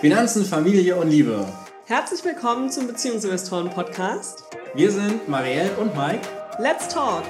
[0.00, 1.46] Finanzen, Familie und Liebe.
[1.84, 4.44] Herzlich willkommen zum Beziehungsinvestoren Podcast.
[4.72, 6.26] Wir sind Marielle und Mike.
[6.58, 7.22] Let's talk!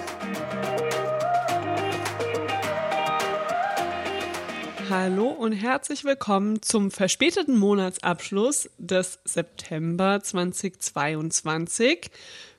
[4.88, 12.08] Hallo und herzlich willkommen zum verspäteten Monatsabschluss des September 2022.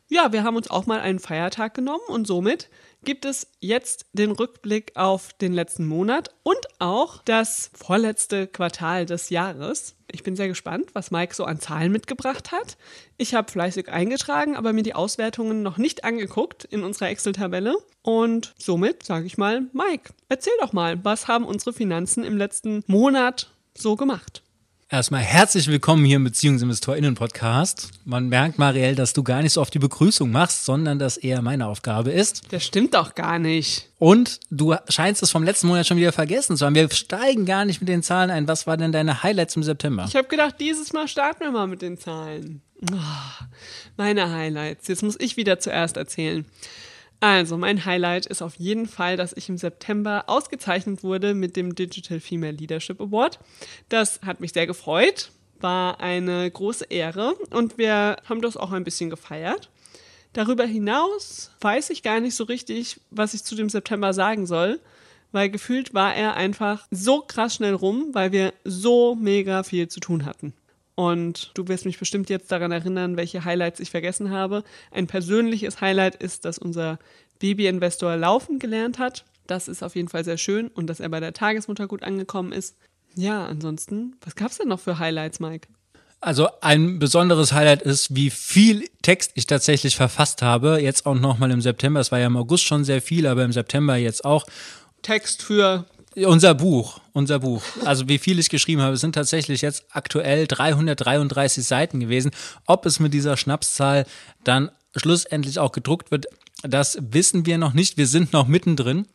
[0.10, 2.70] Ja, wir haben uns auch mal einen Feiertag genommen und somit
[3.04, 9.30] gibt es jetzt den Rückblick auf den letzten Monat und auch das vorletzte Quartal des
[9.30, 9.96] Jahres.
[10.12, 12.78] Ich bin sehr gespannt, was Mike so an Zahlen mitgebracht hat.
[13.18, 17.76] Ich habe fleißig eingetragen, aber mir die Auswertungen noch nicht angeguckt in unserer Excel-Tabelle.
[18.04, 22.84] Und somit sage ich mal, Mike, erzähl doch mal, was haben unsere Finanzen im letzten
[22.88, 24.44] Monat so gemacht?
[24.94, 27.92] Erstmal herzlich willkommen hier im BeziehungsinvestorInnen-Podcast.
[28.04, 31.42] Man merkt, Marielle, dass du gar nicht so oft die Begrüßung machst, sondern dass eher
[31.42, 32.42] meine Aufgabe ist.
[32.52, 33.88] Das stimmt doch gar nicht.
[34.00, 36.76] Und du scheinst es vom letzten Monat schon wieder vergessen zu haben.
[36.76, 38.50] Wir steigen gar nicht mit den Zahlen ein.
[38.50, 40.04] Was war denn deine Highlights im September?
[40.10, 42.62] Ich habe gedacht, dieses Mal starten wir mal mit den Zahlen.
[42.92, 43.46] Oh,
[43.96, 44.90] meine Highlights.
[44.90, 46.44] Jetzt muss ich wieder zuerst erzählen.
[47.24, 51.76] Also, mein Highlight ist auf jeden Fall, dass ich im September ausgezeichnet wurde mit dem
[51.76, 53.40] Digital Female Leadership Award.
[53.90, 58.84] Das hat mich sehr gefreut, war eine große Ehre und wir haben das auch ein
[58.84, 59.70] bisschen gefeiert.
[60.34, 64.80] Darüber hinaus weiß ich gar nicht so richtig, was ich zu dem September sagen soll,
[65.32, 70.00] weil gefühlt war er einfach so krass schnell rum, weil wir so mega viel zu
[70.00, 70.54] tun hatten.
[71.02, 74.64] Und du wirst mich bestimmt jetzt daran erinnern, welche Highlights ich vergessen habe.
[74.92, 77.00] Ein persönliches Highlight ist, dass unser
[77.40, 79.26] Babyinvestor laufen gelernt hat.
[79.48, 82.52] Das ist auf jeden Fall sehr schön und dass er bei der Tagesmutter gut angekommen
[82.52, 82.76] ist.
[83.16, 85.70] Ja, ansonsten, was gab es denn noch für Highlights, Mike?
[86.20, 90.82] Also ein besonderes Highlight ist, wie viel Text ich tatsächlich verfasst habe.
[90.84, 92.00] Jetzt auch nochmal im September.
[92.00, 94.46] Es war ja im August schon sehr viel, aber im September jetzt auch.
[95.02, 97.64] Text für unser Buch, unser Buch.
[97.86, 102.32] Also wie viel ich geschrieben habe, sind tatsächlich jetzt aktuell 333 Seiten gewesen.
[102.66, 104.06] Ob es mit dieser Schnapszahl
[104.44, 106.26] dann schlussendlich auch gedruckt wird,
[106.64, 107.98] das wissen wir noch nicht.
[107.98, 109.08] Wir sind noch mittendrin.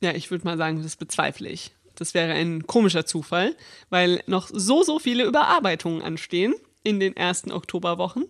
[0.00, 1.72] Ja, ich würde mal sagen, das bezweifle ich.
[1.94, 3.54] Das wäre ein komischer Zufall,
[3.90, 8.24] weil noch so, so viele Überarbeitungen anstehen in den ersten Oktoberwochen.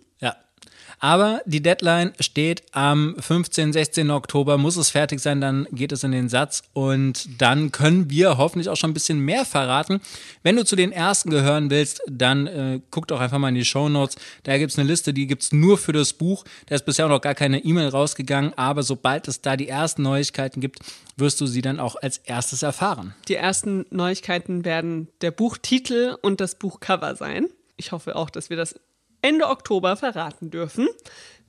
[1.00, 4.10] Aber die Deadline steht am 15, 16.
[4.10, 8.36] Oktober, muss es fertig sein, dann geht es in den Satz und dann können wir
[8.36, 10.02] hoffentlich auch schon ein bisschen mehr verraten.
[10.42, 13.64] Wenn du zu den ersten gehören willst, dann äh, guck doch einfach mal in die
[13.64, 14.16] Show Notes.
[14.42, 16.44] Da gibt es eine Liste, die gibt es nur für das Buch.
[16.66, 20.60] Da ist bisher noch gar keine E-Mail rausgegangen, aber sobald es da die ersten Neuigkeiten
[20.60, 20.80] gibt,
[21.16, 23.14] wirst du sie dann auch als erstes erfahren.
[23.28, 27.46] Die ersten Neuigkeiten werden der Buchtitel und das Buchcover sein.
[27.78, 28.74] Ich hoffe auch, dass wir das
[29.22, 30.88] Ende Oktober verraten dürfen,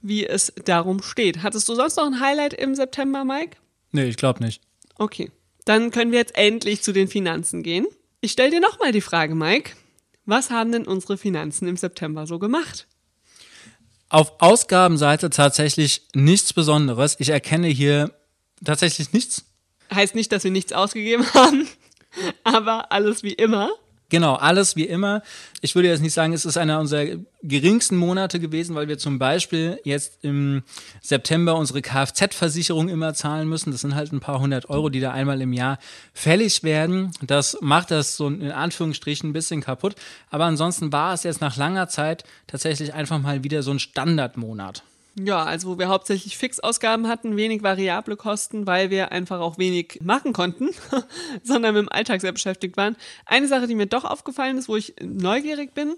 [0.01, 1.43] wie es darum steht.
[1.43, 3.57] Hattest du sonst noch ein Highlight im September, Mike?
[3.91, 4.61] Nee, ich glaube nicht.
[4.95, 5.31] Okay,
[5.65, 7.87] dann können wir jetzt endlich zu den Finanzen gehen.
[8.21, 9.71] Ich stelle dir nochmal die Frage, Mike.
[10.25, 12.87] Was haben denn unsere Finanzen im September so gemacht?
[14.09, 17.15] Auf Ausgabenseite tatsächlich nichts Besonderes.
[17.19, 18.13] Ich erkenne hier
[18.63, 19.45] tatsächlich nichts.
[19.93, 21.67] Heißt nicht, dass wir nichts ausgegeben haben,
[22.43, 23.71] aber alles wie immer.
[24.11, 25.23] Genau, alles wie immer.
[25.61, 27.05] Ich würde jetzt nicht sagen, es ist einer unserer
[27.43, 30.63] geringsten Monate gewesen, weil wir zum Beispiel jetzt im
[31.01, 33.71] September unsere Kfz-Versicherung immer zahlen müssen.
[33.71, 35.79] Das sind halt ein paar hundert Euro, die da einmal im Jahr
[36.13, 37.11] fällig werden.
[37.21, 39.95] Das macht das so in Anführungsstrichen ein bisschen kaputt.
[40.29, 44.83] Aber ansonsten war es jetzt nach langer Zeit tatsächlich einfach mal wieder so ein Standardmonat.
[45.19, 49.99] Ja, also wo wir hauptsächlich Fixausgaben hatten, wenig variable Kosten, weil wir einfach auch wenig
[50.01, 50.69] machen konnten,
[51.43, 52.95] sondern mit dem Alltag sehr beschäftigt waren.
[53.25, 55.95] Eine Sache, die mir doch aufgefallen ist, wo ich neugierig bin,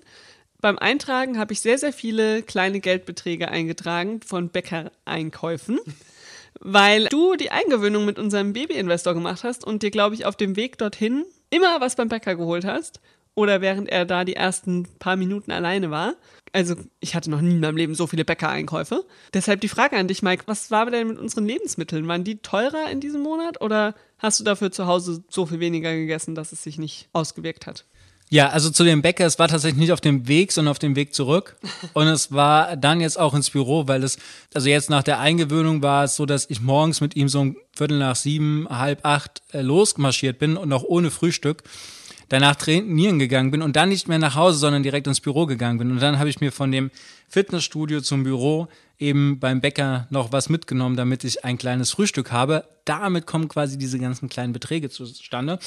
[0.64, 5.80] beim Eintragen habe ich sehr, sehr viele kleine Geldbeträge eingetragen von Bäckereinkäufen,
[6.62, 10.56] weil du die Eingewöhnung mit unserem Babyinvestor gemacht hast und dir, glaube ich, auf dem
[10.56, 13.02] Weg dorthin immer was beim Bäcker geholt hast
[13.36, 16.16] oder während er da die ersten paar Minuten alleine war.
[16.54, 19.04] Also ich hatte noch nie in meinem Leben so viele Bäckereinkäufe.
[19.34, 22.08] Deshalb die Frage an dich, Mike, was war denn mit unseren Lebensmitteln?
[22.08, 25.94] Waren die teurer in diesem Monat oder hast du dafür zu Hause so viel weniger
[25.94, 27.86] gegessen, dass es sich nicht ausgewirkt hat?
[28.30, 30.96] Ja, also zu dem Bäcker, es war tatsächlich nicht auf dem Weg, sondern auf dem
[30.96, 31.56] Weg zurück.
[31.94, 34.18] Und es war dann jetzt auch ins Büro, weil es,
[34.54, 37.58] also jetzt nach der Eingewöhnung war es so, dass ich morgens mit ihm so um
[37.76, 41.64] Viertel nach sieben, halb acht äh, losmarschiert bin und auch ohne Frühstück
[42.34, 45.78] danach trainieren gegangen bin und dann nicht mehr nach Hause, sondern direkt ins Büro gegangen
[45.78, 45.92] bin.
[45.92, 46.90] Und dann habe ich mir von dem
[47.30, 52.66] Fitnessstudio zum Büro eben beim Bäcker noch was mitgenommen, damit ich ein kleines Frühstück habe.
[52.86, 55.60] Damit kommen quasi diese ganzen kleinen Beträge zustande.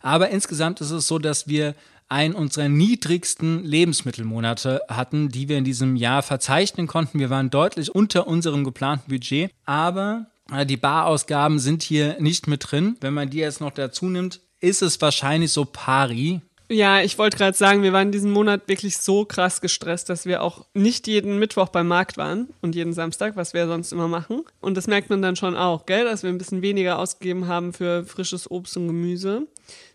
[0.00, 1.76] Aber insgesamt ist es so, dass wir
[2.08, 7.20] einen unserer niedrigsten Lebensmittelmonate hatten, die wir in diesem Jahr verzeichnen konnten.
[7.20, 12.72] Wir waren deutlich unter unserem geplanten Budget, aber äh, die Barausgaben sind hier nicht mit
[12.72, 12.96] drin.
[13.00, 16.40] Wenn man die jetzt noch dazu nimmt, ist es wahrscheinlich so pari.
[16.70, 20.42] Ja, ich wollte gerade sagen, wir waren diesen Monat wirklich so krass gestresst, dass wir
[20.42, 24.42] auch nicht jeden Mittwoch beim Markt waren und jeden Samstag, was wir sonst immer machen.
[24.60, 27.72] Und das merkt man dann schon auch, gell, dass wir ein bisschen weniger ausgegeben haben
[27.72, 29.46] für frisches Obst und Gemüse.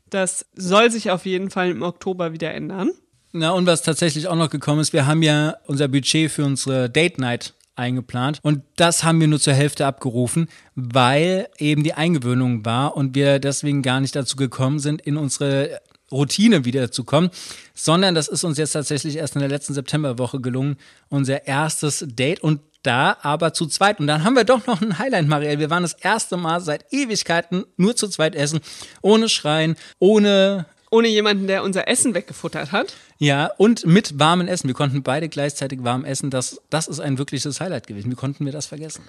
[0.10, 2.90] Das soll sich auf jeden Fall im Oktober wieder ändern.
[3.34, 6.90] Na, und was tatsächlich auch noch gekommen ist, wir haben ja unser Budget für unsere
[6.90, 12.66] Date Night eingeplant und das haben wir nur zur Hälfte abgerufen, weil eben die Eingewöhnung
[12.66, 15.80] war und wir deswegen gar nicht dazu gekommen sind, in unsere
[16.12, 17.32] Routine wiederzukommen,
[17.74, 20.78] sondern das ist uns jetzt tatsächlich erst in der letzten Septemberwoche gelungen,
[21.10, 24.00] unser erstes Date und da aber zu zweit.
[24.00, 25.60] Und dann haben wir doch noch ein Highlight, Marielle.
[25.60, 28.60] Wir waren das erste Mal seit Ewigkeiten nur zu zweit essen,
[29.02, 32.94] ohne Schreien, ohne ohne jemanden, der unser Essen weggefuttert hat.
[33.18, 34.68] Ja, und mit warmem Essen.
[34.68, 36.30] Wir konnten beide gleichzeitig warm essen.
[36.30, 38.12] Das, das ist ein wirkliches Highlight gewesen.
[38.12, 39.04] Wie konnten wir das vergessen?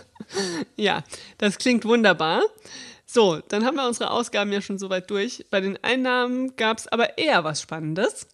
[0.76, 1.04] ja,
[1.36, 2.40] das klingt wunderbar.
[3.04, 5.44] So, dann haben wir unsere Ausgaben ja schon soweit durch.
[5.50, 8.26] Bei den Einnahmen gab es aber eher was Spannendes.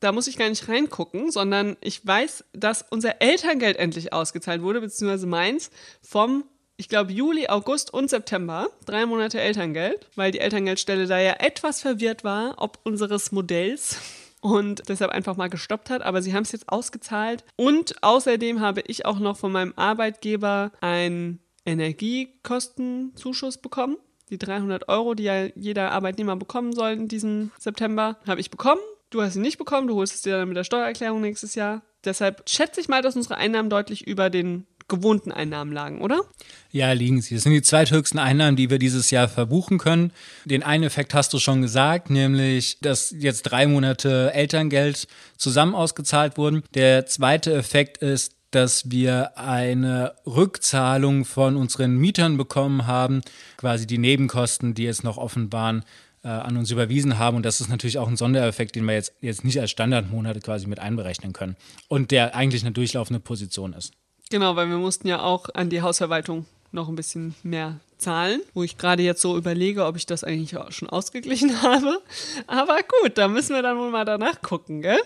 [0.00, 4.80] Da muss ich gar nicht reingucken, sondern ich weiß, dass unser Elterngeld endlich ausgezahlt wurde,
[4.80, 5.70] beziehungsweise meins,
[6.02, 6.42] vom,
[6.76, 8.68] ich glaube, Juli, August und September.
[8.84, 13.98] Drei Monate Elterngeld, weil die Elterngeldstelle da ja etwas verwirrt war, ob unseres Modells
[14.40, 16.02] und deshalb einfach mal gestoppt hat.
[16.02, 17.44] Aber sie haben es jetzt ausgezahlt.
[17.56, 23.96] Und außerdem habe ich auch noch von meinem Arbeitgeber einen Energiekostenzuschuss bekommen.
[24.30, 28.80] Die 300 Euro, die ja jeder Arbeitnehmer bekommen soll in diesem September, habe ich bekommen.
[29.10, 31.82] Du hast sie nicht bekommen, du holst es dir dann mit der Steuererklärung nächstes Jahr.
[32.04, 36.22] Deshalb schätze ich mal, dass unsere Einnahmen deutlich über den gewohnten Einnahmen lagen, oder?
[36.70, 37.34] Ja, liegen sie.
[37.34, 40.12] Das sind die zweithöchsten Einnahmen, die wir dieses Jahr verbuchen können.
[40.44, 46.36] Den einen Effekt hast du schon gesagt, nämlich, dass jetzt drei Monate Elterngeld zusammen ausgezahlt
[46.36, 46.62] wurden.
[46.74, 53.22] Der zweite Effekt ist, dass wir eine Rückzahlung von unseren Mietern bekommen haben,
[53.56, 55.84] quasi die Nebenkosten, die jetzt noch offen waren,
[56.22, 57.36] äh, an uns überwiesen haben.
[57.36, 60.66] Und das ist natürlich auch ein Sondereffekt, den wir jetzt, jetzt nicht als Standardmonate quasi
[60.66, 61.56] mit einberechnen können
[61.88, 63.92] und der eigentlich eine durchlaufende Position ist.
[64.30, 68.62] Genau, weil wir mussten ja auch an die Hausverwaltung noch ein bisschen mehr zahlen, wo
[68.62, 72.00] ich gerade jetzt so überlege, ob ich das eigentlich auch schon ausgeglichen habe.
[72.46, 74.98] Aber gut, da müssen wir dann wohl mal danach gucken, gell?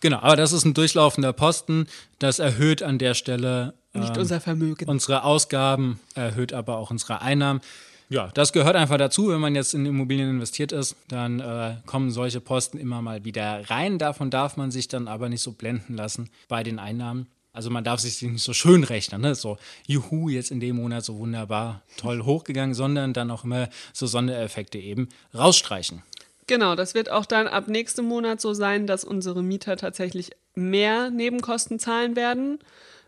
[0.00, 1.86] Genau, aber das ist ein durchlaufender Posten.
[2.18, 4.88] Das erhöht an der Stelle nicht ähm, unser Vermögen.
[4.88, 7.60] Unsere Ausgaben erhöht aber auch unsere Einnahmen.
[8.08, 12.12] Ja, das gehört einfach dazu, wenn man jetzt in Immobilien investiert ist, dann äh, kommen
[12.12, 13.98] solche Posten immer mal wieder rein.
[13.98, 17.26] Davon darf man sich dann aber nicht so blenden lassen bei den Einnahmen.
[17.56, 19.34] Also man darf sich nicht so schön rechnen, ne?
[19.34, 19.56] so
[19.86, 24.76] juhu, jetzt in dem Monat so wunderbar toll hochgegangen, sondern dann auch immer so Sondereffekte
[24.76, 26.02] eben rausstreichen.
[26.46, 31.08] Genau, das wird auch dann ab nächstem Monat so sein, dass unsere Mieter tatsächlich mehr
[31.08, 32.58] Nebenkosten zahlen werden,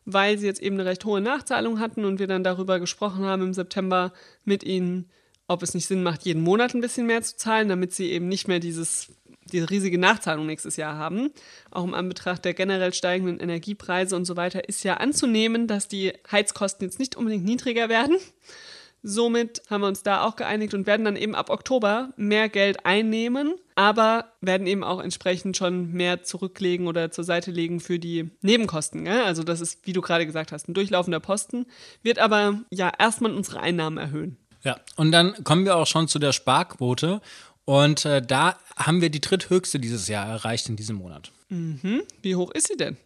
[0.07, 3.43] weil sie jetzt eben eine recht hohe Nachzahlung hatten und wir dann darüber gesprochen haben
[3.43, 4.15] im September
[4.47, 5.11] mit ihnen,
[5.47, 8.29] ob es nicht Sinn macht, jeden Monat ein bisschen mehr zu zahlen, damit sie eben
[8.29, 9.11] nicht mehr dieses
[9.53, 11.31] diese riesige Nachzahlung nächstes Jahr haben.
[11.71, 16.13] Auch im Anbetracht der generell steigenden Energiepreise und so weiter ist ja anzunehmen, dass die
[16.31, 18.17] Heizkosten jetzt nicht unbedingt niedriger werden.
[19.03, 22.85] Somit haben wir uns da auch geeinigt und werden dann eben ab Oktober mehr Geld
[22.85, 28.31] einnehmen, aber werden eben auch entsprechend schon mehr zurücklegen oder zur Seite legen für die
[28.43, 29.05] Nebenkosten.
[29.05, 29.23] Gell?
[29.23, 31.67] Also das ist, wie du gerade gesagt hast, ein durchlaufender Posten,
[32.03, 34.37] wird aber ja erstmal unsere Einnahmen erhöhen.
[34.65, 37.21] Ja, und dann kommen wir auch schon zu der Sparquote.
[37.69, 41.33] Und äh, da haben wir die dritthöchste dieses Jahr erreicht in diesem Monat.
[41.51, 42.03] Mhm.
[42.23, 42.97] Wie hoch ist sie denn?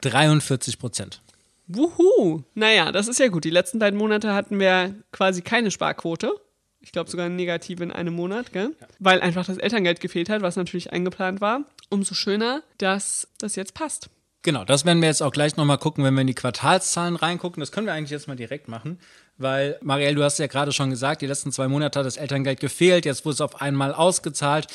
[0.00, 1.20] 43 Prozent.
[1.66, 2.44] Wuhu!
[2.54, 3.44] Naja, das ist ja gut.
[3.44, 6.32] Die letzten beiden Monate hatten wir quasi keine Sparquote.
[6.80, 8.74] Ich glaube sogar eine negative in einem Monat, gell?
[8.80, 8.86] Ja.
[9.00, 11.64] Weil einfach das Elterngeld gefehlt hat, was natürlich eingeplant war.
[11.90, 14.08] Umso schöner, dass das jetzt passt.
[14.44, 17.60] Genau, das werden wir jetzt auch gleich nochmal gucken, wenn wir in die Quartalszahlen reingucken.
[17.60, 18.98] Das können wir eigentlich jetzt mal direkt machen.
[19.36, 22.60] Weil, Marielle, du hast ja gerade schon gesagt, die letzten zwei Monate hat das Elterngeld
[22.60, 24.66] gefehlt, jetzt wurde es auf einmal ausgezahlt.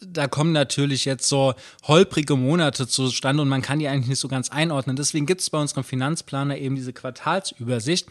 [0.00, 4.28] Da kommen natürlich jetzt so holprige Monate zustande und man kann die eigentlich nicht so
[4.28, 4.96] ganz einordnen.
[4.96, 8.08] Deswegen gibt es bei unserem Finanzplaner eben diese Quartalsübersicht.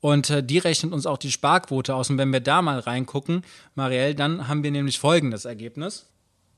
[0.00, 2.10] Und äh, die rechnet uns auch die Sparquote aus.
[2.10, 3.42] Und wenn wir da mal reingucken,
[3.74, 6.06] Marielle, dann haben wir nämlich folgendes Ergebnis.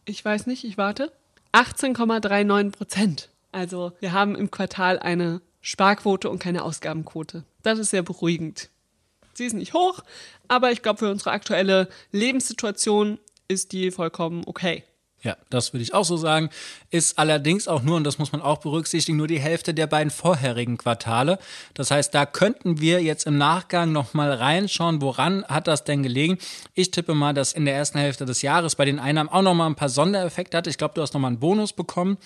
[0.05, 1.13] Ich weiß nicht, ich warte.
[1.53, 3.29] 18,39 Prozent.
[3.53, 7.45] Also wir haben im Quartal eine Sparquote und keine Ausgabenquote.
[7.63, 8.69] Das ist sehr beruhigend.
[9.37, 10.01] Sie ist nicht hoch,
[10.49, 14.85] aber ich glaube, für unsere aktuelle Lebenssituation ist die vollkommen okay.
[15.23, 16.51] Ja, das würde ich auch so sagen.
[16.91, 20.11] Ist allerdings auch nur, und das muss man auch berücksichtigen, nur die Hälfte der beiden
[20.11, 21.39] vorherigen Quartale.
[21.75, 26.39] Das heißt, da könnten wir jetzt im Nachgang nochmal reinschauen, woran hat das denn gelegen.
[26.75, 29.69] Ich tippe mal, dass in der ersten Hälfte des Jahres bei den Einnahmen auch nochmal
[29.69, 30.71] ein paar Sondereffekte hatte.
[30.71, 32.19] Ich glaube, du hast nochmal einen Bonus bekommen.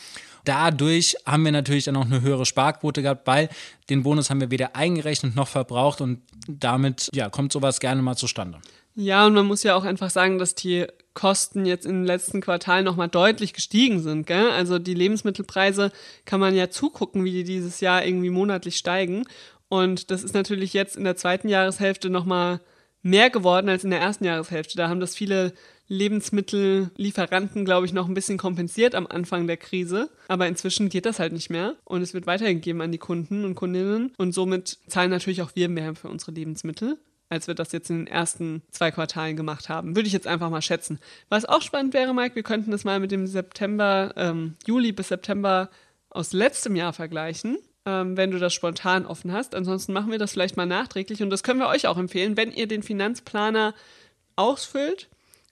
[0.44, 3.48] Dadurch haben wir natürlich dann auch eine höhere Sparquote gehabt, weil
[3.88, 8.16] den Bonus haben wir weder eingerechnet noch verbraucht und damit ja, kommt sowas gerne mal
[8.16, 8.58] zustande.
[8.94, 12.82] Ja, und man muss ja auch einfach sagen, dass die Kosten jetzt im letzten Quartal
[12.82, 14.26] nochmal deutlich gestiegen sind.
[14.26, 14.50] Gell?
[14.50, 15.92] Also die Lebensmittelpreise
[16.24, 19.24] kann man ja zugucken, wie die dieses Jahr irgendwie monatlich steigen.
[19.68, 22.60] Und das ist natürlich jetzt in der zweiten Jahreshälfte nochmal
[23.02, 24.76] mehr geworden als in der ersten Jahreshälfte.
[24.76, 25.52] Da haben das viele
[25.90, 30.08] Lebensmittellieferanten, glaube ich, noch ein bisschen kompensiert am Anfang der Krise.
[30.28, 31.74] Aber inzwischen geht das halt nicht mehr.
[31.84, 34.12] Und es wird weitergegeben an die Kunden und Kundinnen.
[34.16, 36.96] Und somit zahlen natürlich auch wir mehr für unsere Lebensmittel
[37.32, 39.94] als wir das jetzt in den ersten zwei Quartalen gemacht haben.
[39.94, 40.98] Würde ich jetzt einfach mal schätzen.
[41.28, 45.08] Was auch spannend wäre, Mike, wir könnten das mal mit dem September, ähm, Juli bis
[45.08, 45.70] September
[46.10, 49.54] aus letztem Jahr vergleichen, ähm, wenn du das spontan offen hast.
[49.54, 52.50] Ansonsten machen wir das vielleicht mal nachträglich und das können wir euch auch empfehlen, wenn
[52.50, 53.74] ihr den Finanzplaner
[54.34, 55.08] ausfüllt.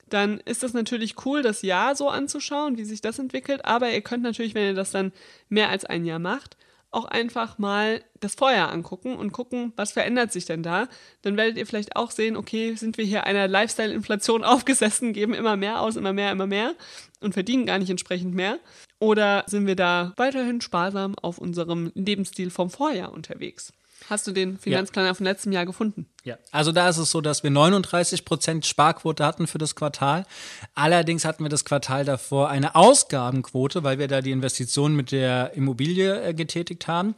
[0.08, 3.64] Dann ist das natürlich cool, das Jahr so anzuschauen, wie sich das entwickelt.
[3.64, 5.12] Aber ihr könnt natürlich, wenn ihr das dann
[5.48, 6.56] mehr als ein Jahr macht,
[6.90, 10.88] auch einfach mal das Vorjahr angucken und gucken, was verändert sich denn da.
[11.22, 15.56] Dann werdet ihr vielleicht auch sehen, okay, sind wir hier einer Lifestyle-Inflation aufgesessen, geben immer
[15.56, 16.74] mehr aus, immer mehr, immer mehr
[17.20, 18.58] und verdienen gar nicht entsprechend mehr.
[19.00, 23.72] Oder sind wir da weiterhin sparsam auf unserem Lebensstil vom Vorjahr unterwegs?
[24.08, 25.14] Hast du den Finanzplaner ja.
[25.14, 26.06] von letztem Jahr gefunden?
[26.24, 30.24] Ja, also da ist es so, dass wir 39 Prozent Sparquote hatten für das Quartal.
[30.74, 35.52] Allerdings hatten wir das Quartal davor eine Ausgabenquote, weil wir da die Investitionen mit der
[35.54, 37.14] Immobilie äh, getätigt haben.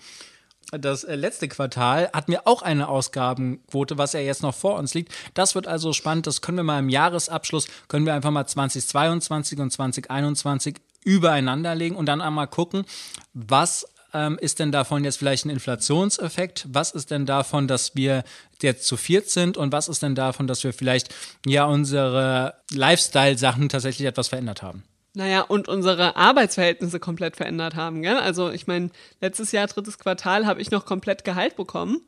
[0.73, 4.95] Das äh, letzte Quartal hatten wir auch eine Ausgabenquote, was ja jetzt noch vor uns
[4.95, 5.13] liegt.
[5.35, 6.27] Das wird also spannend.
[6.27, 11.97] Das können wir mal im Jahresabschluss, können wir einfach mal 2022 und 2021 übereinander legen
[11.97, 12.85] und dann einmal gucken,
[13.33, 16.67] was ähm, ist denn davon jetzt vielleicht ein Inflationseffekt?
[16.71, 18.25] Was ist denn davon, dass wir
[18.63, 19.57] jetzt zu viert sind?
[19.57, 21.15] Und was ist denn davon, dass wir vielleicht
[21.47, 24.85] ja unsere Lifestyle-Sachen tatsächlich etwas verändert haben?
[25.15, 28.03] Naja, und unsere Arbeitsverhältnisse komplett verändert haben.
[28.03, 28.17] Gell?
[28.17, 28.91] Also ich meine,
[29.21, 32.01] letztes Jahr, drittes Quartal, habe ich noch komplett Gehalt bekommen,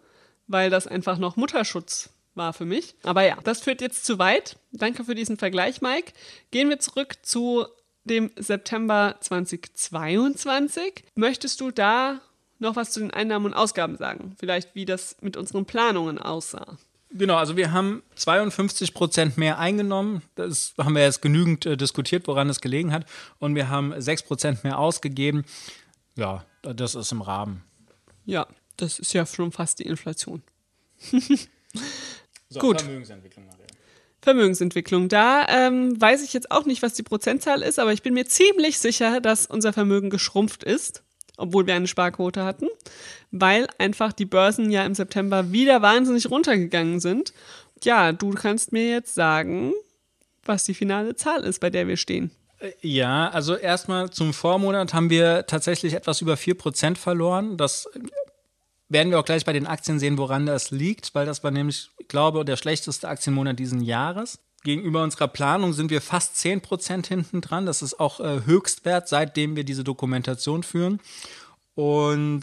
[0.47, 2.95] weil das einfach noch Mutterschutz war für mich.
[3.03, 4.57] Aber ja, das führt jetzt zu weit.
[4.71, 6.13] Danke für diesen Vergleich, Mike.
[6.51, 7.67] Gehen wir zurück zu
[8.05, 11.05] dem September 2022.
[11.15, 12.21] Möchtest du da
[12.59, 14.35] noch was zu den Einnahmen und Ausgaben sagen?
[14.39, 16.79] Vielleicht, wie das mit unseren Planungen aussah?
[17.15, 20.23] Genau, also wir haben 52 Prozent mehr eingenommen.
[20.35, 23.05] Das haben wir jetzt genügend äh, diskutiert, woran es gelegen hat.
[23.39, 25.45] Und wir haben 6 Prozent mehr ausgegeben.
[26.17, 27.65] Ja, das ist im Rahmen.
[28.25, 30.43] Ja, das ist ja schon fast die Inflation.
[32.49, 32.81] so, Gut.
[32.81, 33.67] Vermögensentwicklung, Maria.
[34.23, 35.09] Vermögensentwicklung.
[35.09, 38.25] Da ähm, weiß ich jetzt auch nicht, was die Prozentzahl ist, aber ich bin mir
[38.25, 41.03] ziemlich sicher, dass unser Vermögen geschrumpft ist,
[41.37, 42.69] obwohl wir eine Sparquote hatten,
[43.33, 47.33] weil einfach die Börsen ja im September wieder wahnsinnig runtergegangen sind.
[47.83, 49.73] Ja, du kannst mir jetzt sagen,
[50.45, 52.31] was die finale Zahl ist, bei der wir stehen.
[52.61, 57.57] Äh, ja, also erstmal zum Vormonat haben wir tatsächlich etwas über 4% verloren.
[57.57, 57.89] Das
[58.89, 61.91] werden wir auch gleich bei den Aktien sehen, woran das liegt, weil das war nämlich,
[61.91, 64.39] ich glaube, der schlechteste Aktienmonat diesen Jahres.
[64.65, 67.67] Gegenüber unserer Planung sind wir fast 10% hinten dran.
[67.67, 71.01] Das ist auch äh, Höchstwert, seitdem wir diese Dokumentation führen.
[71.75, 72.43] Und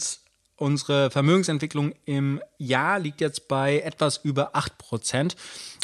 [0.56, 5.36] unsere Vermögensentwicklung im Jahr liegt jetzt bei etwas über 8%.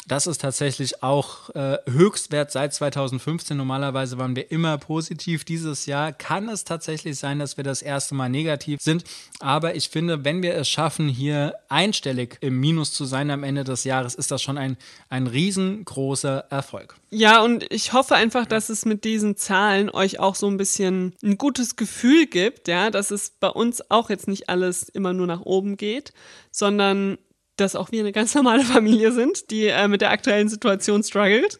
[0.07, 3.57] Das ist tatsächlich auch äh, Höchstwert seit 2015.
[3.57, 5.43] Normalerweise waren wir immer positiv.
[5.43, 9.03] Dieses Jahr kann es tatsächlich sein, dass wir das erste Mal negativ sind.
[9.41, 13.65] Aber ich finde, wenn wir es schaffen, hier einstellig im Minus zu sein am Ende
[13.65, 14.77] des Jahres, ist das schon ein,
[15.09, 16.95] ein riesengroßer Erfolg.
[17.09, 21.15] Ja, und ich hoffe einfach, dass es mit diesen Zahlen euch auch so ein bisschen
[21.21, 25.27] ein gutes Gefühl gibt, ja, dass es bei uns auch jetzt nicht alles immer nur
[25.27, 26.13] nach oben geht,
[26.51, 27.17] sondern
[27.57, 31.59] dass auch wir eine ganz normale Familie sind, die äh, mit der aktuellen Situation struggelt.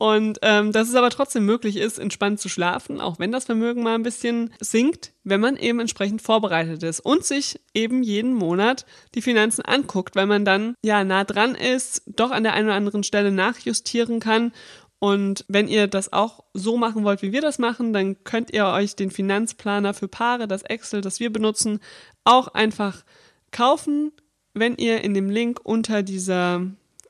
[0.00, 3.82] Und ähm, dass es aber trotzdem möglich ist, entspannt zu schlafen, auch wenn das Vermögen
[3.82, 8.86] mal ein bisschen sinkt, wenn man eben entsprechend vorbereitet ist und sich eben jeden Monat
[9.16, 12.76] die Finanzen anguckt, weil man dann ja nah dran ist, doch an der einen oder
[12.76, 14.52] anderen Stelle nachjustieren kann.
[15.00, 18.66] Und wenn ihr das auch so machen wollt, wie wir das machen, dann könnt ihr
[18.66, 21.80] euch den Finanzplaner für Paare, das Excel, das wir benutzen,
[22.22, 23.04] auch einfach
[23.50, 24.12] kaufen,
[24.58, 26.62] wenn ihr in dem Link unter dieser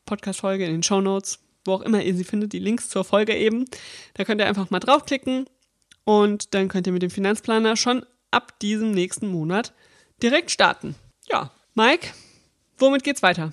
[0.06, 3.36] Podcast-Folge in den Show Notes, wo auch immer ihr sie findet, die Links zur Folge
[3.36, 3.66] eben,
[4.14, 5.46] da könnt ihr einfach mal draufklicken
[6.04, 9.72] und dann könnt ihr mit dem Finanzplaner schon ab diesem nächsten Monat
[10.22, 10.94] direkt starten.
[11.28, 12.08] Ja, Mike,
[12.78, 13.52] womit geht's weiter?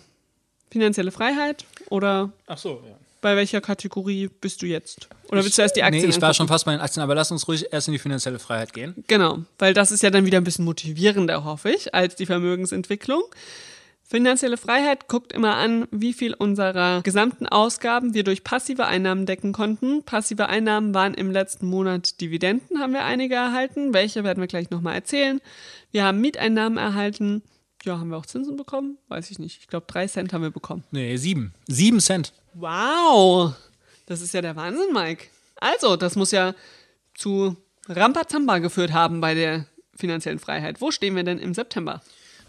[0.71, 2.31] Finanzielle Freiheit oder?
[2.47, 2.95] Ach so, ja.
[3.21, 5.09] Bei welcher Kategorie bist du jetzt?
[5.29, 6.03] Oder willst du erst die Aktien?
[6.03, 7.99] Nee, ich war schon fast bei den Aktien, aber lass uns ruhig erst in die
[7.99, 9.03] finanzielle Freiheit gehen.
[9.07, 13.23] Genau, weil das ist ja dann wieder ein bisschen motivierender, hoffe ich, als die Vermögensentwicklung.
[14.07, 19.51] Finanzielle Freiheit guckt immer an, wie viel unserer gesamten Ausgaben wir durch passive Einnahmen decken
[19.51, 20.03] konnten.
[20.03, 23.95] Passive Einnahmen waren im letzten Monat Dividenden, haben wir einige erhalten.
[23.95, 25.41] Welche werden wir gleich nochmal erzählen.
[25.91, 27.41] Wir haben Mieteinnahmen erhalten.
[27.83, 28.99] Ja, haben wir auch Zinsen bekommen?
[29.07, 29.61] Weiß ich nicht.
[29.61, 30.83] Ich glaube, drei Cent haben wir bekommen.
[30.91, 31.55] Nee, sieben.
[31.67, 32.31] Sieben Cent.
[32.53, 33.53] Wow,
[34.05, 35.25] das ist ja der Wahnsinn, Mike.
[35.59, 36.53] Also, das muss ja
[37.15, 37.55] zu
[37.87, 40.79] Rambazamba geführt haben bei der finanziellen Freiheit.
[40.79, 42.01] Wo stehen wir denn im September?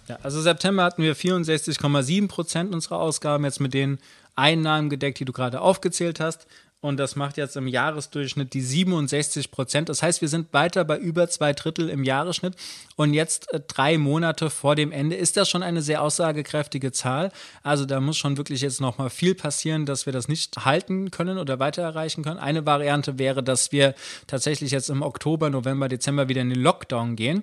[0.09, 3.99] Ja, also September hatten wir 64,7 Prozent unserer Ausgaben jetzt mit den
[4.35, 6.47] Einnahmen gedeckt, die du gerade aufgezählt hast.
[6.83, 9.89] Und das macht jetzt im Jahresdurchschnitt die 67 Prozent.
[9.89, 12.55] Das heißt, wir sind weiter bei über zwei Drittel im Jahresschnitt.
[12.97, 17.33] Und jetzt äh, drei Monate vor dem Ende ist das schon eine sehr aussagekräftige Zahl.
[17.63, 21.11] Also da muss schon wirklich jetzt noch mal viel passieren, dass wir das nicht halten
[21.11, 22.39] können oder weiter erreichen können.
[22.39, 23.95] Eine Variante wäre, dass wir
[24.27, 27.43] tatsächlich jetzt im Oktober, November, Dezember wieder in den Lockdown gehen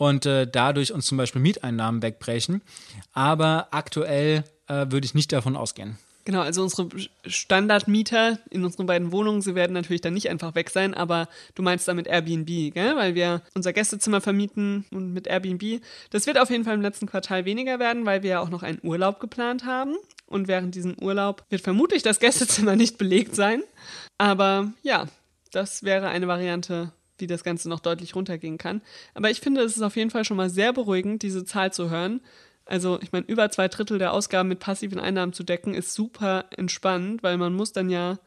[0.00, 2.62] und äh, dadurch uns zum Beispiel Mieteinnahmen wegbrechen.
[3.12, 5.98] Aber aktuell äh, würde ich nicht davon ausgehen.
[6.24, 6.88] Genau, also unsere
[7.26, 11.62] Standardmieter in unseren beiden Wohnungen, sie werden natürlich dann nicht einfach weg sein, aber du
[11.62, 12.96] meinst damit Airbnb, gell?
[12.96, 15.82] weil wir unser Gästezimmer vermieten und mit Airbnb.
[16.08, 18.62] Das wird auf jeden Fall im letzten Quartal weniger werden, weil wir ja auch noch
[18.62, 19.96] einen Urlaub geplant haben.
[20.24, 23.62] Und während diesem Urlaub wird vermutlich das Gästezimmer nicht belegt sein.
[24.16, 25.08] Aber ja,
[25.52, 28.82] das wäre eine Variante, wie das Ganze noch deutlich runtergehen kann.
[29.14, 31.90] Aber ich finde, es ist auf jeden Fall schon mal sehr beruhigend, diese Zahl zu
[31.90, 32.20] hören
[32.70, 36.44] also ich meine, über zwei Drittel der Ausgaben mit passiven Einnahmen zu decken, ist super
[36.56, 38.18] entspannt, weil man muss dann ja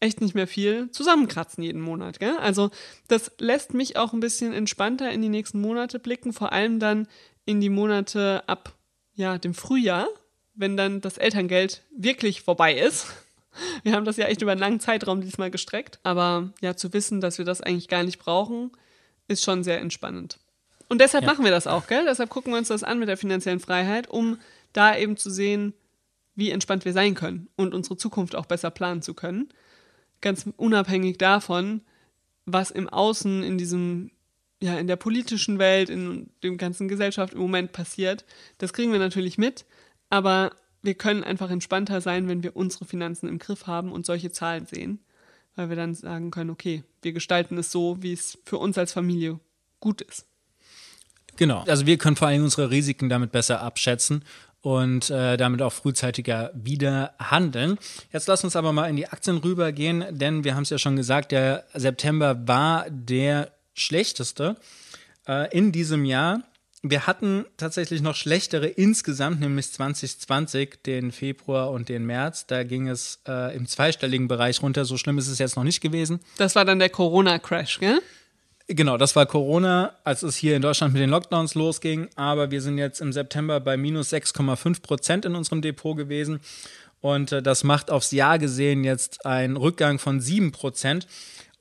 [0.00, 2.18] echt nicht mehr viel zusammenkratzen jeden Monat.
[2.18, 2.36] Gell?
[2.38, 2.70] Also
[3.08, 7.06] das lässt mich auch ein bisschen entspannter in die nächsten Monate blicken, vor allem dann
[7.44, 8.74] in die Monate ab
[9.14, 10.08] ja, dem Frühjahr,
[10.54, 13.06] wenn dann das Elterngeld wirklich vorbei ist.
[13.82, 15.98] Wir haben das ja echt über einen langen Zeitraum diesmal gestreckt.
[16.02, 18.70] Aber ja, zu wissen, dass wir das eigentlich gar nicht brauchen,
[19.28, 20.38] ist schon sehr entspannend.
[20.88, 21.30] Und deshalb ja.
[21.30, 22.04] machen wir das auch, gell?
[22.04, 24.38] Deshalb gucken wir uns das an mit der finanziellen Freiheit, um
[24.72, 25.74] da eben zu sehen,
[26.34, 29.48] wie entspannt wir sein können und unsere Zukunft auch besser planen zu können.
[30.20, 31.82] Ganz unabhängig davon,
[32.44, 34.10] was im Außen in diesem,
[34.60, 38.24] ja, in der politischen Welt, in dem ganzen Gesellschaft im Moment passiert.
[38.58, 39.64] Das kriegen wir natürlich mit,
[40.10, 40.52] aber
[40.84, 44.66] wir können einfach entspannter sein, wenn wir unsere Finanzen im Griff haben und solche Zahlen
[44.66, 45.00] sehen,
[45.56, 48.92] weil wir dann sagen können, okay, wir gestalten es so, wie es für uns als
[48.92, 49.40] Familie
[49.80, 50.26] gut ist.
[51.36, 51.64] Genau.
[51.66, 54.24] Also wir können vor allem unsere Risiken damit besser abschätzen
[54.60, 57.78] und äh, damit auch frühzeitiger wieder handeln.
[58.12, 60.96] Jetzt lass uns aber mal in die Aktien rübergehen, denn wir haben es ja schon
[60.96, 64.56] gesagt, der September war der schlechteste
[65.26, 66.42] äh, in diesem Jahr.
[66.86, 72.46] Wir hatten tatsächlich noch schlechtere insgesamt, nämlich 2020, den Februar und den März.
[72.46, 74.84] Da ging es äh, im zweistelligen Bereich runter.
[74.84, 76.20] So schlimm ist es jetzt noch nicht gewesen.
[76.36, 78.02] Das war dann der Corona-Crash, gell?
[78.66, 82.10] Genau, das war Corona, als es hier in Deutschland mit den Lockdowns losging.
[82.16, 86.40] Aber wir sind jetzt im September bei minus 6,5 Prozent in unserem Depot gewesen.
[87.00, 91.06] Und äh, das macht aufs Jahr gesehen jetzt einen Rückgang von 7 Prozent.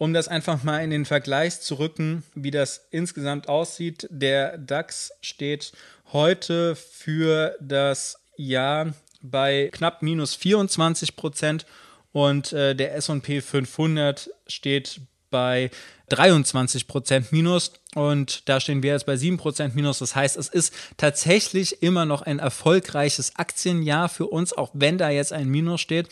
[0.04, 4.06] Um das einfach mal in den Vergleich zu rücken, wie das insgesamt aussieht.
[4.12, 5.72] Der DAX steht
[6.12, 11.66] heute für das Jahr bei knapp minus 24 Prozent
[12.12, 15.72] und äh, der SP 500 steht bei
[16.10, 20.00] 23 Prozent Minus und da stehen wir jetzt bei 7 Prozent Minus.
[20.00, 25.10] Das heißt, es ist tatsächlich immer noch ein erfolgreiches Aktienjahr für uns, auch wenn da
[25.10, 26.10] jetzt ein Minus steht.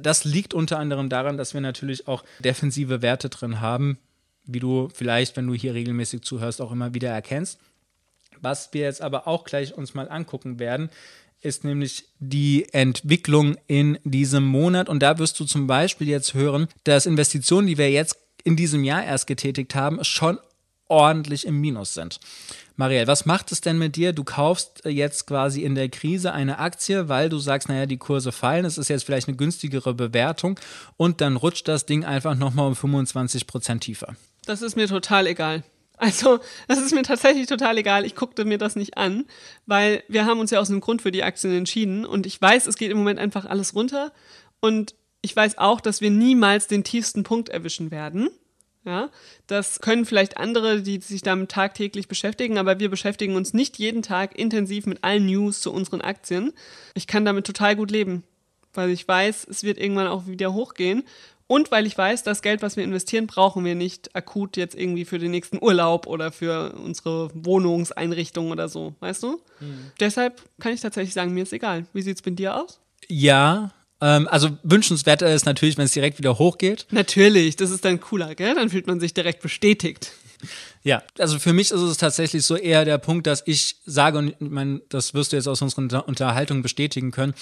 [0.00, 3.98] Das liegt unter anderem daran, dass wir natürlich auch defensive Werte drin haben,
[4.44, 7.58] wie du vielleicht, wenn du hier regelmäßig zuhörst, auch immer wieder erkennst.
[8.40, 10.90] Was wir jetzt aber auch gleich uns mal angucken werden,
[11.40, 14.88] ist nämlich die Entwicklung in diesem Monat.
[14.88, 18.84] Und da wirst du zum Beispiel jetzt hören, dass Investitionen, die wir jetzt in diesem
[18.84, 20.38] Jahr erst getätigt haben, schon
[20.88, 22.20] ordentlich im Minus sind.
[22.76, 24.12] Marielle, was macht es denn mit dir?
[24.12, 28.32] Du kaufst jetzt quasi in der Krise eine Aktie, weil du sagst, naja, die Kurse
[28.32, 30.58] fallen, es ist jetzt vielleicht eine günstigere Bewertung
[30.96, 34.16] und dann rutscht das Ding einfach nochmal um 25 Prozent tiefer.
[34.46, 35.62] Das ist mir total egal.
[35.96, 38.04] Also, das ist mir tatsächlich total egal.
[38.04, 39.26] Ich guckte mir das nicht an,
[39.66, 42.66] weil wir haben uns ja aus einem Grund für die Aktien entschieden und ich weiß,
[42.66, 44.12] es geht im Moment einfach alles runter
[44.60, 48.28] und ich weiß auch, dass wir niemals den tiefsten Punkt erwischen werden.
[48.84, 49.08] Ja,
[49.46, 54.02] das können vielleicht andere, die sich damit tagtäglich beschäftigen, aber wir beschäftigen uns nicht jeden
[54.02, 56.52] Tag intensiv mit allen News zu unseren Aktien.
[56.92, 58.24] Ich kann damit total gut leben,
[58.74, 61.04] weil ich weiß, es wird irgendwann auch wieder hochgehen
[61.46, 65.04] und weil ich weiß, das Geld, was wir investieren, brauchen wir nicht akut jetzt irgendwie
[65.04, 69.40] für den nächsten Urlaub oder für unsere Wohnungseinrichtung oder so, weißt du?
[69.60, 69.92] Mhm.
[70.00, 71.86] Deshalb kann ich tatsächlich sagen, mir ist egal.
[71.92, 72.80] Wie sieht es bei dir aus?
[73.08, 73.72] Ja,
[74.04, 76.86] ähm, also wünschenswerter ist natürlich, wenn es direkt wieder hochgeht.
[76.90, 78.54] Natürlich, das ist dann cooler, gell?
[78.54, 80.12] Dann fühlt man sich direkt bestätigt.
[80.82, 84.28] Ja, also für mich ist es tatsächlich so eher der Punkt, dass ich sage, und
[84.28, 87.32] ich meine, das wirst du jetzt aus unseren Unterhaltungen bestätigen können,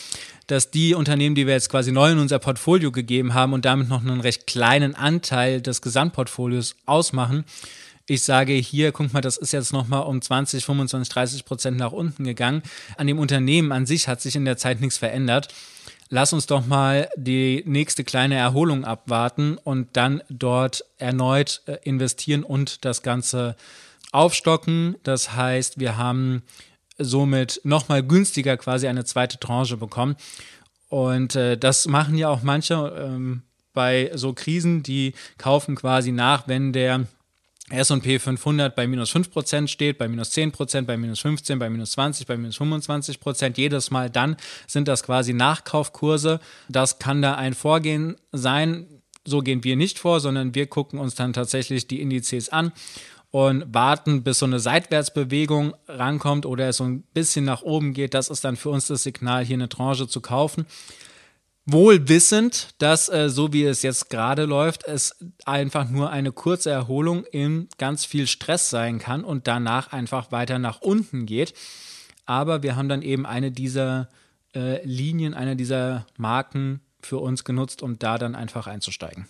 [0.47, 3.89] dass die Unternehmen, die wir jetzt quasi neu in unser Portfolio gegeben haben und damit
[3.89, 7.45] noch einen recht kleinen Anteil des Gesamtportfolios ausmachen,
[8.07, 11.93] ich sage hier, guck mal, das ist jetzt nochmal um 20, 25, 30 Prozent nach
[11.93, 12.63] unten gegangen.
[12.97, 15.49] An dem Unternehmen an sich hat sich in der Zeit nichts verändert
[16.13, 22.45] lass uns doch mal die nächste kleine Erholung abwarten und dann dort erneut äh, investieren
[22.45, 23.57] und das Ganze
[24.13, 24.97] aufstocken.
[25.05, 26.43] Das heißt, wir haben
[26.99, 30.17] somit nochmal günstiger quasi eine zweite Tranche bekommen.
[30.91, 36.47] Und äh, das machen ja auch manche ähm, bei so Krisen, die kaufen quasi nach,
[36.47, 37.07] wenn der
[37.73, 42.27] S&P 500 bei minus 5% steht, bei minus 10%, bei minus 15%, bei minus 20%,
[42.27, 43.57] bei minus 25%.
[43.57, 46.41] Jedes Mal dann sind das quasi Nachkaufkurse.
[46.69, 48.87] Das kann da ein Vorgehen sein.
[49.25, 52.73] So gehen wir nicht vor, sondern wir gucken uns dann tatsächlich die Indizes an
[53.31, 58.15] und warten, bis so eine Seitwärtsbewegung rankommt oder es so ein bisschen nach oben geht.
[58.15, 60.67] Das ist dann für uns das Signal, hier eine Tranche zu kaufen.
[61.65, 66.71] Wohl wissend, dass äh, so wie es jetzt gerade läuft, es einfach nur eine kurze
[66.71, 71.55] Erholung in ganz viel Stress sein kann und danach einfach weiter nach unten geht.
[72.27, 74.09] Aber wir haben dann eben eine dieser
[74.57, 79.29] äh, Linien, eine dieser Marken für uns genutzt, um da dann einfach einzusteigen.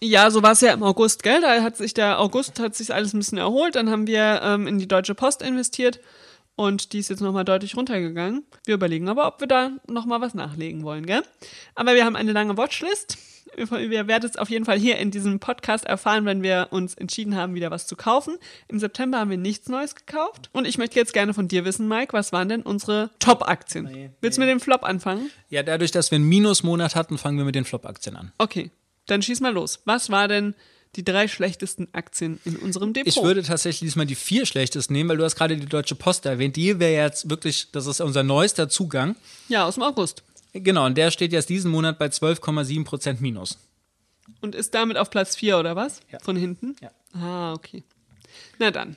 [0.00, 1.40] Ja, so war es ja im August, gell?
[1.40, 3.74] Da hat sich der August hat sich alles ein bisschen erholt.
[3.74, 5.98] Dann haben wir ähm, in die Deutsche Post investiert
[6.58, 8.44] und die ist jetzt nochmal deutlich runtergegangen.
[8.66, 11.22] Wir überlegen aber, ob wir da nochmal was nachlegen wollen, gell?
[11.76, 13.16] Aber wir haben eine lange Watchlist.
[13.56, 17.36] Wir werden es auf jeden Fall hier in diesem Podcast erfahren, wenn wir uns entschieden
[17.36, 18.36] haben, wieder was zu kaufen.
[18.66, 20.50] Im September haben wir nichts Neues gekauft.
[20.52, 23.84] Und ich möchte jetzt gerne von dir wissen, Mike, was waren denn unsere Top-Aktien?
[23.84, 25.30] Nee, Willst du mit dem Flop anfangen?
[25.50, 28.32] Ja, dadurch, dass wir einen Minusmonat hatten, fangen wir mit den Flop-Aktien an.
[28.38, 28.72] Okay,
[29.06, 29.80] dann schieß mal los.
[29.84, 30.54] Was war denn
[30.96, 33.08] die drei schlechtesten Aktien in unserem Depot.
[33.08, 36.26] Ich würde tatsächlich diesmal die vier schlechtesten nehmen, weil du hast gerade die Deutsche Post
[36.26, 36.56] erwähnt.
[36.56, 39.16] Die wäre jetzt wirklich, das ist unser neuester Zugang.
[39.48, 40.22] Ja, aus dem August.
[40.52, 43.58] Genau, und der steht jetzt diesen Monat bei 12,7 Prozent minus.
[44.40, 46.00] Und ist damit auf Platz 4 oder was?
[46.10, 46.18] Ja.
[46.20, 46.76] Von hinten?
[46.80, 46.90] Ja.
[47.12, 47.82] Ah, okay.
[48.58, 48.96] Na dann,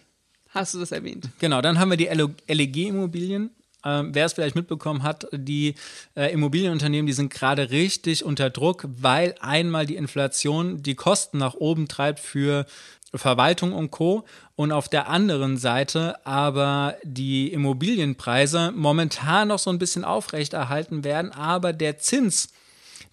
[0.50, 1.30] hast du das erwähnt.
[1.40, 2.10] Genau, dann haben wir die
[2.48, 3.52] LEG-Immobilien
[3.86, 5.76] ähm, wer es vielleicht mitbekommen hat, die
[6.15, 11.56] äh, Immobilienunternehmen, die sind gerade richtig unter Druck, weil einmal die Inflation die Kosten nach
[11.56, 12.65] oben treibt für
[13.13, 14.26] Verwaltung und Co.
[14.56, 21.32] Und auf der anderen Seite aber die Immobilienpreise momentan noch so ein bisschen aufrechterhalten werden,
[21.32, 22.50] aber der Zins,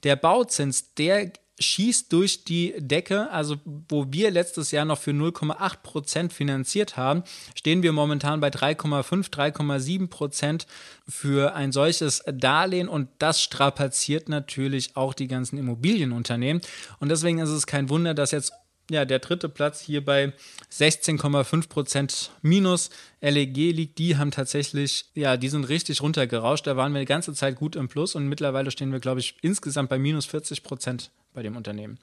[0.04, 3.30] der Bauzins, der schießt durch die Decke.
[3.30, 3.56] Also,
[3.88, 7.22] wo wir letztes Jahr noch für 0,8 Prozent finanziert haben,
[7.54, 10.66] stehen wir momentan bei 3,5, 3,7 Prozent
[11.08, 16.62] für ein solches Darlehen und das strapaziert natürlich auch die ganzen Immobilienunternehmen.
[17.00, 18.52] Und deswegen ist es kein Wunder, dass jetzt
[18.90, 20.32] ja, der dritte Platz hier bei
[20.72, 22.90] 16,5 Prozent minus
[23.20, 23.98] LEG liegt.
[23.98, 26.66] Die haben tatsächlich, ja, die sind richtig runtergerauscht.
[26.66, 29.36] Da waren wir die ganze Zeit gut im Plus und mittlerweile stehen wir, glaube ich,
[29.42, 32.00] insgesamt bei minus 40 Prozent bei dem Unternehmen.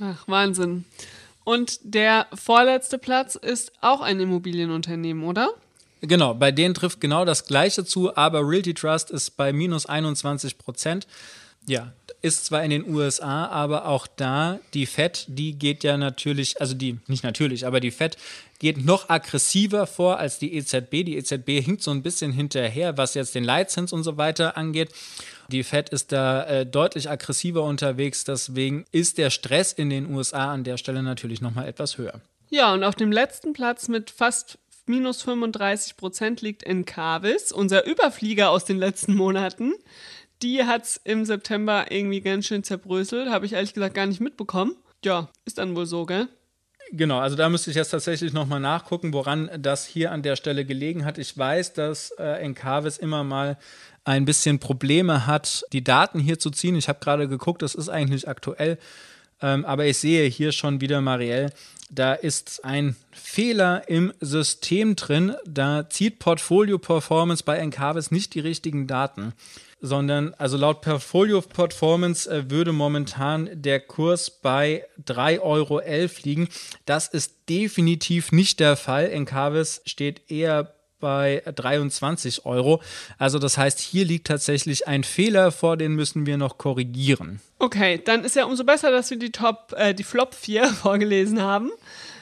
[0.00, 0.84] Ach, Wahnsinn.
[1.44, 5.50] Und der vorletzte Platz ist auch ein Immobilienunternehmen, oder?
[6.00, 10.58] Genau, bei denen trifft genau das Gleiche zu, aber Realty Trust ist bei minus 21
[10.58, 11.06] Prozent.
[11.68, 16.60] Ja, ist zwar in den USA, aber auch da die Fed, die geht ja natürlich,
[16.60, 18.16] also die, nicht natürlich, aber die Fed
[18.58, 21.04] geht noch aggressiver vor als die EZB.
[21.04, 24.90] Die EZB hinkt so ein bisschen hinterher, was jetzt den Leitzins und so weiter angeht.
[25.48, 30.52] Die Fed ist da äh, deutlich aggressiver unterwegs, deswegen ist der Stress in den USA
[30.52, 32.20] an der Stelle natürlich nochmal etwas höher.
[32.50, 38.50] Ja, und auf dem letzten Platz mit fast minus 35 Prozent liegt Encarvis, unser Überflieger
[38.50, 39.74] aus den letzten Monaten.
[40.42, 44.20] Die hat es im September irgendwie ganz schön zerbröselt, habe ich ehrlich gesagt gar nicht
[44.20, 44.76] mitbekommen.
[45.04, 46.28] Ja, ist dann wohl so, gell?
[46.90, 50.64] Genau, also da müsste ich jetzt tatsächlich nochmal nachgucken, woran das hier an der Stelle
[50.64, 51.18] gelegen hat.
[51.18, 53.58] Ich weiß, dass äh, Encarvis immer mal
[54.04, 56.76] ein bisschen Probleme hat, die Daten hier zu ziehen.
[56.76, 58.78] Ich habe gerade geguckt, das ist eigentlich aktuell.
[59.40, 61.52] Ähm, aber ich sehe hier schon wieder, Marielle,
[61.90, 65.34] da ist ein Fehler im System drin.
[65.46, 69.32] Da zieht Portfolio Performance bei Encarvis nicht die richtigen Daten
[69.80, 75.80] sondern also laut Portfolio Performance äh, würde momentan der Kurs bei 3,11 Euro
[76.24, 76.48] liegen.
[76.84, 79.08] Das ist definitiv nicht der Fall.
[79.10, 82.82] Encarvis steht eher bei 23 Euro.
[83.18, 87.40] Also das heißt, hier liegt tatsächlich ein Fehler vor, den müssen wir noch korrigieren.
[87.58, 91.42] Okay, dann ist ja umso besser, dass wir die Top, äh, die Flop 4 vorgelesen
[91.42, 91.70] haben,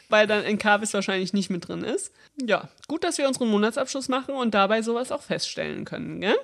[0.09, 2.13] weil dann Encarvis wahrscheinlich nicht mit drin ist.
[2.45, 6.37] Ja, gut, dass wir unseren Monatsabschluss machen und dabei sowas auch feststellen können, gell?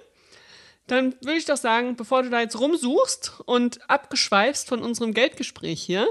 [0.89, 5.81] Dann würde ich doch sagen, bevor du da jetzt rumsuchst und abgeschweifst von unserem Geldgespräch
[5.81, 6.09] hier,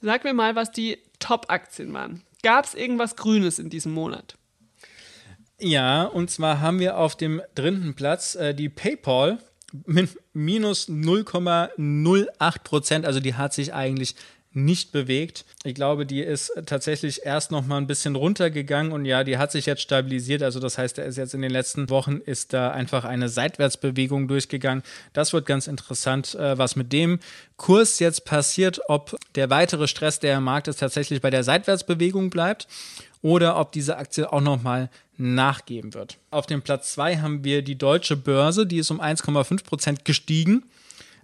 [0.00, 2.22] sag mir mal, was die Top-Aktien waren.
[2.42, 4.36] Gab es irgendwas Grünes in diesem Monat?
[5.64, 9.38] Ja, und zwar haben wir auf dem dritten Platz äh, die PayPal
[9.86, 13.06] mit minus 0,08 Prozent.
[13.06, 14.16] Also die hat sich eigentlich
[14.54, 15.44] nicht bewegt.
[15.64, 19.52] Ich glaube, die ist tatsächlich erst noch mal ein bisschen runtergegangen und ja, die hat
[19.52, 20.42] sich jetzt stabilisiert.
[20.42, 24.28] Also das heißt, er ist jetzt in den letzten Wochen ist da einfach eine Seitwärtsbewegung
[24.28, 24.82] durchgegangen.
[25.12, 27.20] Das wird ganz interessant, äh, was mit dem
[27.56, 32.30] Kurs jetzt passiert, ob der weitere Stress, der im Markt ist, tatsächlich bei der Seitwärtsbewegung
[32.30, 32.66] bleibt
[33.22, 36.18] oder ob diese Aktie auch noch mal nachgeben wird.
[36.30, 40.64] Auf dem Platz 2 haben wir die deutsche Börse, die ist um 1,5 Prozent gestiegen.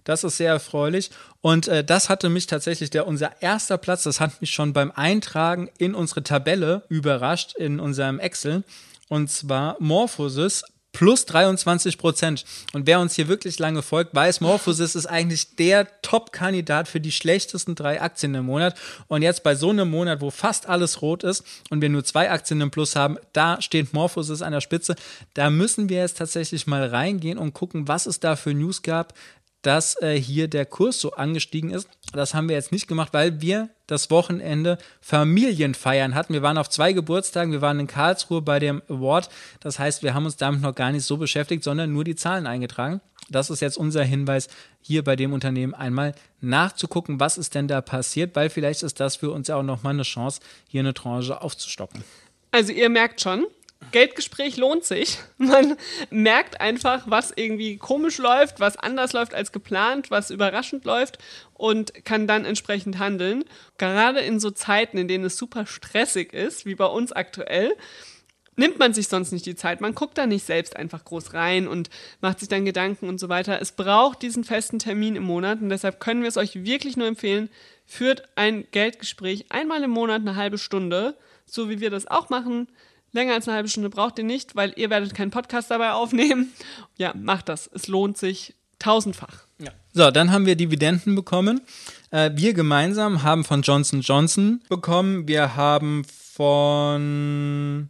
[0.03, 1.11] Das ist sehr erfreulich.
[1.41, 4.91] Und äh, das hatte mich tatsächlich, der unser erster Platz, das hat mich schon beim
[4.91, 8.63] Eintragen in unsere Tabelle überrascht, in unserem Excel.
[9.07, 12.45] Und zwar Morphosis plus 23 Prozent.
[12.73, 17.11] Und wer uns hier wirklich lange folgt, weiß, Morphosis ist eigentlich der Top-Kandidat für die
[17.11, 18.75] schlechtesten drei Aktien im Monat.
[19.07, 22.31] Und jetzt bei so einem Monat, wo fast alles rot ist und wir nur zwei
[22.31, 24.95] Aktien im Plus haben, da steht Morphosis an der Spitze.
[25.35, 29.13] Da müssen wir jetzt tatsächlich mal reingehen und gucken, was es da für News gab,
[29.61, 31.89] dass äh, hier der Kurs so angestiegen ist.
[32.13, 36.33] Das haben wir jetzt nicht gemacht, weil wir das Wochenende Familienfeiern hatten.
[36.33, 39.29] Wir waren auf zwei Geburtstagen, wir waren in Karlsruhe bei dem Award.
[39.59, 42.47] Das heißt, wir haben uns damit noch gar nicht so beschäftigt, sondern nur die Zahlen
[42.47, 43.01] eingetragen.
[43.29, 44.47] Das ist jetzt unser Hinweis,
[44.81, 49.17] hier bei dem Unternehmen einmal nachzugucken, was ist denn da passiert, weil vielleicht ist das
[49.17, 52.03] für uns ja auch nochmal eine Chance, hier eine Tranche aufzustocken.
[52.51, 53.45] Also ihr merkt schon,
[53.91, 55.19] Geldgespräch lohnt sich.
[55.37, 55.77] Man
[56.09, 61.17] merkt einfach, was irgendwie komisch läuft, was anders läuft als geplant, was überraschend läuft
[61.53, 63.43] und kann dann entsprechend handeln.
[63.77, 67.75] Gerade in so Zeiten, in denen es super stressig ist, wie bei uns aktuell,
[68.55, 69.79] nimmt man sich sonst nicht die Zeit.
[69.79, 71.89] Man guckt da nicht selbst einfach groß rein und
[72.19, 73.61] macht sich dann Gedanken und so weiter.
[73.61, 77.07] Es braucht diesen festen Termin im Monat und deshalb können wir es euch wirklich nur
[77.07, 77.49] empfehlen,
[77.85, 81.15] führt ein Geldgespräch einmal im Monat eine halbe Stunde,
[81.45, 82.67] so wie wir das auch machen
[83.11, 86.53] Länger als eine halbe Stunde braucht ihr nicht, weil ihr werdet keinen Podcast dabei aufnehmen.
[86.97, 87.69] Ja, macht das.
[87.73, 89.45] Es lohnt sich tausendfach.
[89.59, 89.71] Ja.
[89.93, 91.61] So, dann haben wir Dividenden bekommen.
[92.11, 95.27] Äh, wir gemeinsam haben von Johnson Johnson bekommen.
[95.27, 97.89] Wir haben von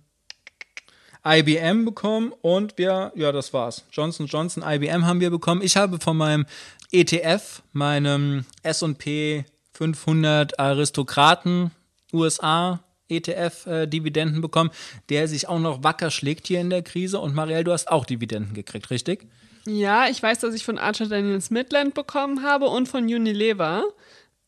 [1.25, 3.85] IBM bekommen und wir, ja, das war's.
[3.91, 5.61] Johnson Johnson, IBM haben wir bekommen.
[5.61, 6.45] Ich habe von meinem
[6.91, 11.71] ETF, meinem S&P 500 Aristokraten
[12.11, 14.71] USA ETF-Dividenden äh, bekommen,
[15.09, 17.19] der sich auch noch wacker schlägt hier in der Krise.
[17.19, 19.27] Und Marielle, du hast auch Dividenden gekriegt, richtig?
[19.65, 23.83] Ja, ich weiß, dass ich von Archer Daniels Midland bekommen habe und von Unilever.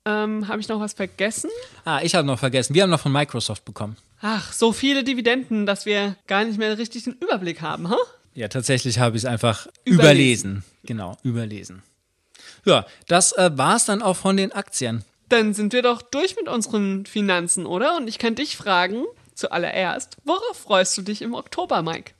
[0.04, 1.52] Ähm, habe ich noch was vergessen?
[1.86, 2.74] Ah, ich habe noch vergessen.
[2.74, 3.98] Wir haben noch von Microsoft bekommen.
[4.22, 7.96] Ach, so viele Dividenden, dass wir gar nicht mehr richtig den Überblick haben, ha?
[7.96, 8.06] Huh?
[8.34, 10.00] Ja, tatsächlich habe ich es einfach überlesen.
[10.00, 10.64] überlesen.
[10.84, 11.84] Genau, überlesen.
[12.66, 15.04] Ja, das äh, war es dann auch von den Aktien.
[15.32, 17.96] Dann sind wir doch durch mit unseren Finanzen, oder?
[17.96, 22.12] Und ich kann dich fragen, zuallererst, worauf freust du dich im Oktober, Mike?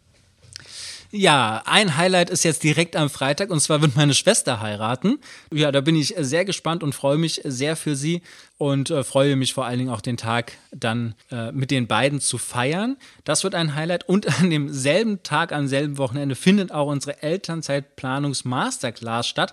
[1.14, 5.20] Ja, ein Highlight ist jetzt direkt am Freitag und zwar wird meine Schwester heiraten.
[5.52, 8.22] Ja, da bin ich sehr gespannt und freue mich sehr für sie
[8.58, 12.22] und äh, freue mich vor allen Dingen auch den Tag dann äh, mit den beiden
[12.22, 12.96] zu feiern.
[13.26, 19.28] Das wird ein Highlight und an demselben Tag, am selben Wochenende findet auch unsere Elternzeitplanungs-Masterclass
[19.28, 19.52] statt.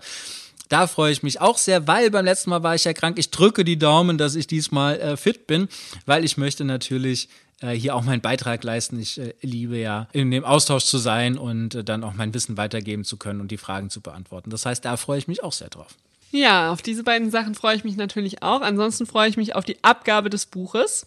[0.68, 3.18] Da freue ich mich auch sehr, weil beim letzten Mal war ich ja krank.
[3.18, 5.68] Ich drücke die Daumen, dass ich diesmal äh, fit bin,
[6.04, 7.28] weil ich möchte natürlich
[7.60, 9.00] äh, hier auch meinen Beitrag leisten.
[9.00, 12.56] Ich äh, liebe ja, in dem Austausch zu sein und äh, dann auch mein Wissen
[12.56, 14.50] weitergeben zu können und die Fragen zu beantworten.
[14.50, 15.96] Das heißt, da freue ich mich auch sehr drauf.
[16.30, 18.60] Ja, auf diese beiden Sachen freue ich mich natürlich auch.
[18.60, 21.06] Ansonsten freue ich mich auf die Abgabe des Buches.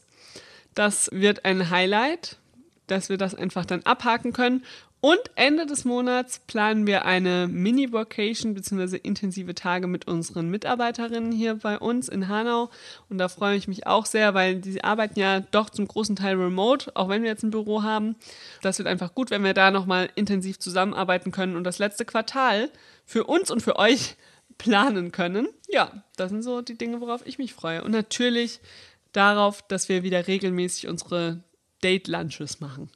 [0.74, 2.38] Das wird ein Highlight,
[2.88, 4.64] dass wir das einfach dann abhaken können.
[5.02, 8.98] Und Ende des Monats planen wir eine Mini-Vacation bzw.
[8.98, 12.70] intensive Tage mit unseren Mitarbeiterinnen hier bei uns in Hanau.
[13.10, 16.36] Und da freue ich mich auch sehr, weil die arbeiten ja doch zum großen Teil
[16.36, 18.16] remote, auch wenn wir jetzt ein Büro haben.
[18.62, 22.70] Das wird einfach gut, wenn wir da nochmal intensiv zusammenarbeiten können und das letzte Quartal
[23.04, 24.18] für uns und für euch
[24.60, 25.48] planen können.
[25.68, 27.84] Ja, das sind so die Dinge, worauf ich mich freue.
[27.84, 28.60] Und natürlich
[29.14, 31.44] darauf, dass wir wieder regelmäßig unsere
[31.84, 32.92] Date-Lunches machen.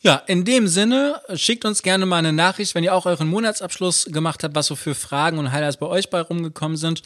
[0.00, 4.06] Ja, in dem Sinne, schickt uns gerne mal eine Nachricht, wenn ihr auch euren Monatsabschluss
[4.06, 7.02] gemacht habt, was so für Fragen und Highlights bei euch bei rumgekommen sind.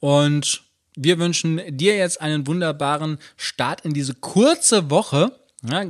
[0.00, 0.62] Und
[0.96, 5.32] wir wünschen dir jetzt einen wunderbaren Start in diese kurze Woche.
[5.68, 5.84] Ja,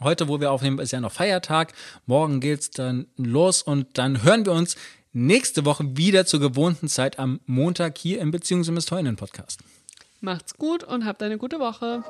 [0.00, 1.72] heute, wo wir aufnehmen, ist ja noch Feiertag.
[2.06, 4.76] Morgen geht's dann los und dann hören wir uns
[5.12, 9.60] nächste Woche wieder zur gewohnten Zeit am Montag hier im Beziehungs- und Podcast.
[10.20, 12.02] Macht's gut und habt eine gute Woche.